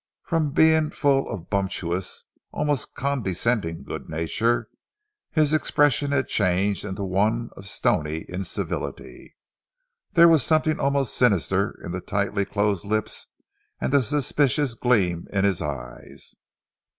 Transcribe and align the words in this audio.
From 0.23 0.49
being 0.49 0.89
full 0.89 1.29
of 1.29 1.47
bumptious, 1.51 2.25
almost 2.51 2.95
condescending 2.95 3.83
good 3.83 4.09
nature, 4.09 4.67
his 5.29 5.53
expression 5.53 6.11
had 6.11 6.27
changed 6.27 6.83
into 6.83 7.03
one 7.03 7.51
of 7.55 7.67
stony 7.67 8.25
incivility. 8.27 9.35
There 10.13 10.27
was 10.27 10.41
something 10.41 10.79
almost 10.79 11.13
sinister 11.15 11.79
in 11.85 11.91
the 11.91 12.01
tightly 12.01 12.45
closed 12.45 12.83
lips 12.83 13.27
and 13.79 13.93
the 13.93 14.01
suspicious 14.01 14.73
gleam 14.73 15.27
in 15.31 15.43
his 15.43 15.61
eyes. 15.61 16.33